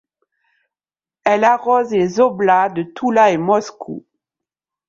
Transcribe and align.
Elle 1.25 1.43
arrose 1.43 1.91
les 1.91 2.19
oblasts 2.19 2.75
de 2.75 2.81
Toula 2.81 3.29
et 3.29 3.37
Moscou. 3.37 4.03